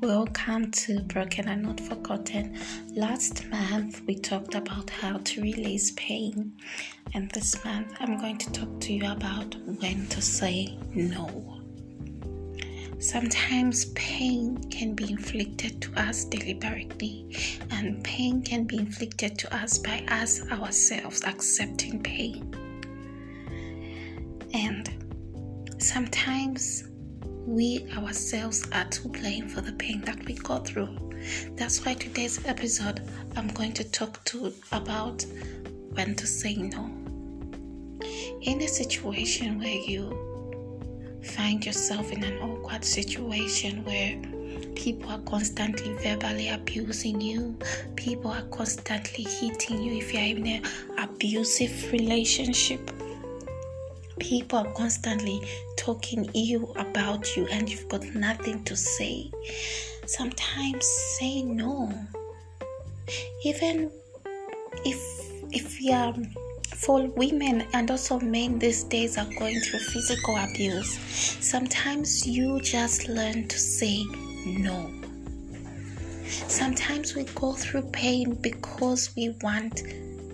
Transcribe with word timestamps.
welcome 0.00 0.70
to 0.70 1.00
Broken 1.02 1.48
and 1.48 1.62
Not 1.62 1.80
Forgotten. 1.80 2.56
Last 2.94 3.44
month 3.48 4.02
we 4.06 4.14
talked 4.14 4.54
about 4.54 4.88
how 4.90 5.18
to 5.18 5.42
release 5.42 5.90
pain, 5.96 6.52
and 7.14 7.28
this 7.32 7.64
month 7.64 7.94
I'm 7.98 8.16
going 8.18 8.38
to 8.38 8.52
talk 8.52 8.80
to 8.82 8.92
you 8.92 9.10
about 9.10 9.56
when 9.80 10.06
to 10.08 10.22
say 10.22 10.78
no. 10.94 11.60
Sometimes 13.00 13.86
pain 13.96 14.58
can 14.70 14.94
be 14.94 15.10
inflicted 15.10 15.82
to 15.82 16.00
us 16.00 16.24
deliberately, 16.24 17.36
and 17.70 18.02
pain 18.04 18.42
can 18.42 18.64
be 18.64 18.76
inflicted 18.76 19.36
to 19.38 19.56
us 19.56 19.78
by 19.78 20.04
us 20.08 20.48
ourselves 20.52 21.24
accepting 21.24 22.02
pain. 22.02 22.54
And 24.54 25.74
sometimes 25.78 26.84
we 27.48 27.86
ourselves 27.96 28.68
are 28.72 28.84
to 28.84 29.08
blame 29.08 29.48
for 29.48 29.62
the 29.62 29.72
pain 29.72 30.02
that 30.02 30.22
we 30.26 30.34
go 30.34 30.58
through. 30.58 30.88
That's 31.56 31.82
why 31.84 31.94
today's 31.94 32.44
episode 32.44 33.00
I'm 33.36 33.48
going 33.48 33.72
to 33.72 33.84
talk 33.84 34.22
to 34.26 34.52
about 34.70 35.24
when 35.92 36.14
to 36.16 36.26
say 36.26 36.56
no. 36.56 36.90
In 38.42 38.60
a 38.60 38.68
situation 38.68 39.58
where 39.58 39.68
you 39.68 40.12
find 41.22 41.64
yourself 41.64 42.12
in 42.12 42.22
an 42.22 42.38
awkward 42.38 42.84
situation 42.84 43.82
where 43.84 44.20
people 44.74 45.10
are 45.10 45.20
constantly 45.20 45.94
verbally 45.94 46.50
abusing 46.50 47.18
you, 47.18 47.56
people 47.96 48.30
are 48.30 48.46
constantly 48.50 49.24
hitting 49.24 49.82
you 49.82 49.96
if 49.96 50.12
you're 50.12 50.36
in 50.36 50.46
an 50.46 50.64
abusive 50.98 51.90
relationship 51.92 52.90
people 54.18 54.58
are 54.58 54.72
constantly 54.72 55.40
talking 55.76 56.30
ill 56.34 56.72
about 56.76 57.36
you 57.36 57.46
and 57.46 57.68
you've 57.68 57.88
got 57.88 58.04
nothing 58.14 58.62
to 58.64 58.76
say, 58.76 59.30
sometimes 60.06 60.86
say 61.18 61.42
no. 61.42 61.92
Even 63.44 63.90
if 64.84 65.00
if 65.50 65.80
you 65.80 65.92
are 65.92 66.14
for 66.74 67.06
women 67.08 67.66
and 67.72 67.90
also 67.90 68.20
men 68.20 68.58
these 68.58 68.84
days 68.84 69.16
are 69.16 69.28
going 69.38 69.58
through 69.60 69.80
physical 69.80 70.36
abuse, 70.36 70.98
sometimes 71.40 72.26
you 72.26 72.60
just 72.60 73.08
learn 73.08 73.48
to 73.48 73.58
say 73.58 74.04
no. 74.46 74.90
Sometimes 76.48 77.14
we 77.14 77.24
go 77.24 77.52
through 77.54 77.82
pain 77.92 78.34
because 78.34 79.14
we 79.16 79.30
want 79.42 79.82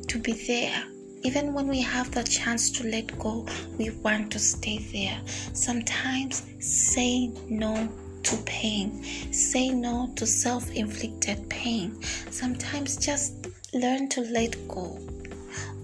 to 0.08 0.19
be 0.19 0.32
there 0.46 0.84
even 1.25 1.55
when 1.55 1.67
we 1.67 1.80
have 1.80 2.11
the 2.12 2.22
chance 2.22 2.70
to 2.70 2.86
let 2.86 3.19
go, 3.19 3.47
we 3.78 3.91
want 4.05 4.30
to 4.33 4.39
stay 4.39 4.78
there. 4.92 5.19
Sometimes 5.55 6.42
say 6.61 7.28
no 7.48 7.89
to 8.25 8.36
pain, 8.44 9.03
say 9.33 9.70
no 9.70 10.12
to 10.16 10.27
self 10.27 10.70
inflicted 10.72 11.48
pain. 11.48 12.00
Sometimes 12.31 12.97
just 12.97 13.48
learn 13.72 14.08
to 14.11 14.20
let 14.20 14.56
go 14.69 14.98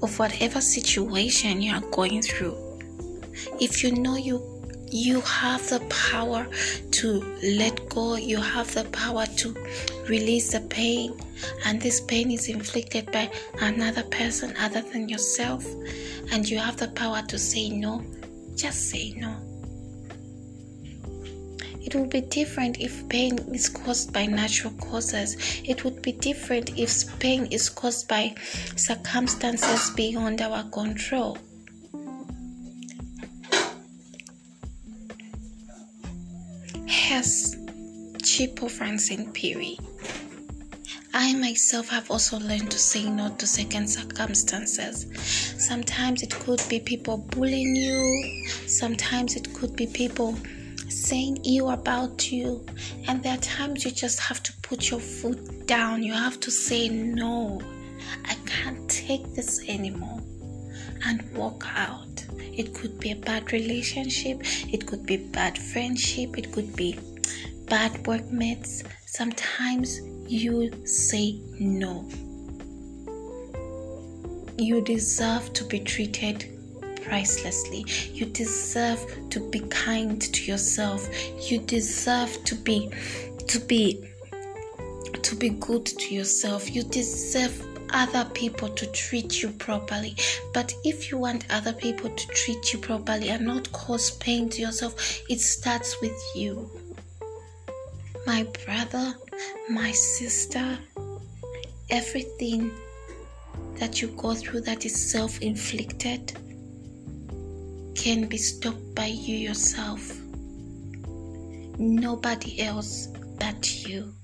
of 0.03 0.19
whatever 0.19 0.61
situation 0.61 1.63
you 1.63 1.75
are 1.75 1.91
going 1.91 2.21
through. 2.21 2.57
If 3.61 3.83
you 3.83 3.93
know 3.93 4.17
you 4.17 4.39
you 4.91 5.21
have 5.21 5.69
the 5.69 5.81
power 5.89 6.47
to 6.91 7.39
let 7.43 7.89
go, 7.89 8.17
you 8.17 8.41
have 8.41 8.73
the 8.75 8.85
power 8.87 9.27
to 9.37 9.55
release 10.09 10.53
the 10.53 10.61
pain, 10.61 11.19
and 11.65 11.81
this 11.81 12.01
pain 12.01 12.31
is 12.31 12.49
inflicted 12.49 13.11
by 13.13 13.31
another 13.61 14.03
person 14.05 14.55
other 14.59 14.83
than 14.83 15.09
yourself, 15.09 15.65
and 16.33 16.49
you 16.49 16.59
have 16.59 16.77
the 16.77 16.89
power 16.89 17.23
to 17.29 17.39
say 17.39 17.69
no, 17.71 18.05
just 18.57 18.91
say 18.91 19.13
no. 19.17 19.37
It 21.83 21.95
would 21.95 22.11
be 22.11 22.21
different 22.21 22.79
if 22.79 23.09
pain 23.09 23.39
is 23.55 23.69
caused 23.69 24.13
by 24.13 24.27
natural 24.27 24.73
causes. 24.75 25.37
It 25.65 25.83
would 25.83 26.03
be 26.03 26.13
different 26.13 26.79
if 26.79 27.19
pain 27.19 27.47
is 27.47 27.71
caused 27.71 28.07
by 28.07 28.35
circumstances 28.77 29.91
beyond 29.97 30.43
our 30.43 30.63
control. 30.71 31.39
Here's 36.93 37.55
Chipo 38.19 38.69
Francine 38.69 39.31
Piri. 39.31 39.79
I 41.15 41.35
myself 41.35 41.89
have 41.89 42.11
also 42.11 42.37
learned 42.41 42.73
to 42.73 42.81
say 42.81 43.09
no 43.09 43.31
to 43.37 43.47
second 43.47 43.87
circumstances. 43.87 45.07
Sometimes 45.57 46.25
it 46.25 46.31
could 46.31 46.61
be 46.69 46.81
people 46.81 47.19
bullying 47.19 47.77
you, 47.77 48.45
sometimes 48.67 49.37
it 49.37 49.55
could 49.55 49.77
be 49.77 49.87
people 49.87 50.37
saying 50.89 51.39
ill 51.45 51.71
about 51.71 52.33
you, 52.33 52.67
and 53.07 53.23
there 53.23 53.35
are 53.35 53.41
times 53.41 53.85
you 53.85 53.93
just 53.93 54.19
have 54.19 54.43
to 54.43 54.53
put 54.63 54.91
your 54.91 54.99
foot 54.99 55.69
down. 55.69 56.03
You 56.03 56.13
have 56.13 56.41
to 56.41 56.51
say, 56.51 56.89
No, 56.89 57.61
I 58.25 58.35
can't 58.47 58.91
take 58.91 59.33
this 59.37 59.61
anymore, 59.69 60.21
and 61.05 61.23
walk 61.37 61.65
out. 61.75 62.25
It 62.39 62.75
could 62.75 62.99
be 63.01 63.13
a 63.13 63.17
bad 63.17 63.53
relationship, 63.53 64.41
it 64.73 64.87
could 64.87 65.07
be 65.07 65.17
bad 65.17 65.57
friendship, 65.59 66.39
it 66.39 66.53
could 66.53 66.75
be 66.77 66.99
bad 67.67 68.07
workmates. 68.07 68.83
Sometimes 69.07 70.01
you 70.27 70.71
say 70.87 71.41
no. 71.59 72.09
You 74.59 74.83
deserve 74.83 75.53
to 75.55 75.65
be 75.65 75.81
treated 75.81 76.45
pricelessly. 77.03 77.85
You 78.13 78.27
deserve 78.27 79.05
to 79.31 79.41
be 79.51 79.61
kind 79.61 80.21
to 80.21 80.45
yourself. 80.45 81.09
You 81.51 81.59
deserve 81.61 82.45
to 82.45 82.55
be 82.55 82.91
to 83.49 83.59
be 83.59 84.07
to 85.23 85.35
be 85.37 85.51
good 85.51 85.87
to 85.87 86.15
yourself. 86.15 86.75
You 86.75 86.83
deserve 86.83 87.70
other 87.93 88.25
people 88.35 88.69
to 88.69 88.87
treat 88.93 89.43
you 89.43 89.51
properly. 89.51 90.17
But 90.53 90.73
if 90.85 91.11
you 91.11 91.19
want 91.19 91.47
other 91.51 91.73
people 91.73 92.11
to 92.11 92.27
treat 92.29 92.73
you 92.73 92.79
properly 92.79 93.31
and 93.31 93.47
not 93.47 93.71
cause 93.73 94.13
pain 94.13 94.49
to 94.51 94.63
yourself, 94.63 94.95
it 95.29 95.41
starts 95.41 96.01
with 96.01 96.19
you. 96.35 96.71
My 98.27 98.47
brother, 98.65 99.15
my 99.69 99.93
sister, 99.93 100.79
everything 101.89 102.71
that 103.79 104.01
you 104.03 104.09
go 104.09 104.35
through 104.35 104.61
that 104.63 104.85
is 104.85 105.11
self 105.11 105.41
inflicted 105.41 106.33
can 107.95 108.27
be 108.27 108.37
stopped 108.37 108.95
by 108.95 109.07
you 109.07 109.37
yourself. 109.37 110.17
Nobody 111.79 112.61
else 112.61 113.09
but 113.39 113.89
you. 113.89 114.15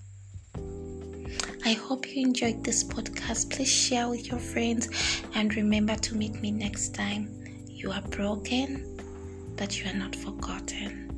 I 1.66 1.72
hope 1.72 2.14
you 2.14 2.22
enjoyed 2.22 2.62
this 2.62 2.84
podcast. 2.84 3.50
Please 3.50 3.68
share 3.68 4.08
with 4.08 4.28
your 4.28 4.38
friends 4.38 4.88
and 5.34 5.52
remember 5.56 5.96
to 5.96 6.14
meet 6.14 6.40
me 6.40 6.52
next 6.52 6.94
time. 6.94 7.28
You 7.66 7.90
are 7.90 8.02
broken, 8.02 8.96
but 9.56 9.76
you 9.76 9.90
are 9.90 9.94
not 9.96 10.14
forgotten. 10.14 11.15